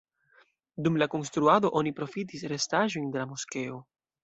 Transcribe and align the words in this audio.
Dum 0.87 0.97
la 1.01 1.07
konstruado 1.15 1.71
oni 1.81 1.93
profitis 2.01 2.47
restaĵojn 2.55 3.15
de 3.19 3.23
la 3.25 3.29
moskeo. 3.37 3.81